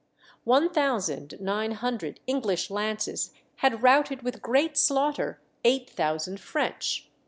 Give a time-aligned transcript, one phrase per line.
[0.45, 7.07] One thousand nine hundred English lances had routed with great slaughter eight thousand French.